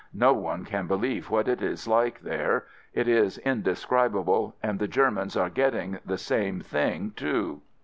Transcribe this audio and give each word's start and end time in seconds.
No 0.15 0.33
one 0.33 0.65
can 0.65 0.87
believe 0.87 1.29
what 1.29 1.47
it 1.47 1.61
is 1.61 1.87
like 1.87 2.21
there; 2.21 2.65
it 2.91 3.07
is 3.07 3.37
indescribable, 3.37 4.55
and 4.63 4.79
the 4.79 4.87
Ger 4.87 5.11
mans 5.11 5.37
are 5.37 5.47
getting 5.51 5.99
the 6.03 6.17
same 6.17 6.59
thing 6.59 7.11
too. 7.15 7.61